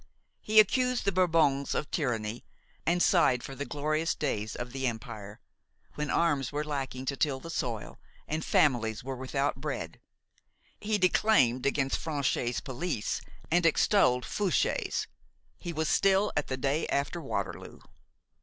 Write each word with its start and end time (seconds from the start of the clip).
He 0.41 0.59
accused 0.59 1.05
the 1.05 1.11
Bourbons 1.11 1.75
of 1.75 1.91
tyranny 1.91 2.43
and 2.87 3.03
sighed 3.03 3.43
for 3.43 3.53
the 3.53 3.67
glorious 3.67 4.15
days 4.15 4.55
of 4.55 4.71
the 4.71 4.87
Empire, 4.87 5.39
when 5.93 6.09
arms 6.09 6.51
were 6.51 6.63
lacking 6.63 7.05
to 7.05 7.15
till 7.15 7.39
the 7.39 7.51
soil 7.51 7.99
and 8.27 8.43
families 8.43 9.03
were 9.03 9.15
without 9.15 9.57
bread. 9.61 9.99
He 10.79 10.97
declaimed 10.97 11.67
against 11.67 11.99
Franchet's 11.99 12.61
police 12.61 13.21
and 13.51 13.63
extolled 13.63 14.23
Fouché's. 14.23 15.05
He 15.59 15.71
was 15.71 15.87
still 15.87 16.31
at 16.35 16.47
the 16.47 16.57
day 16.57 16.87
after 16.87 17.21
Waterloo. 17.21 17.81